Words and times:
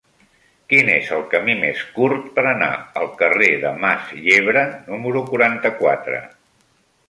Quin 0.71 0.87
és 0.93 1.11
el 1.17 1.19
camí 1.33 1.55
més 1.59 1.83
curt 1.97 2.23
per 2.39 2.45
anar 2.53 2.71
al 3.03 3.13
carrer 3.21 3.53
de 3.67 3.75
Mas 3.85 4.11
Yebra 4.25 4.67
número 4.91 5.25
quaranta-quatre? 5.33 6.27